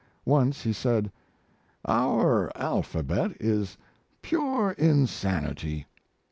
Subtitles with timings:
[0.25, 1.11] Once he said:
[1.85, 3.77] "Our alphabet is
[4.23, 5.85] pure insanity.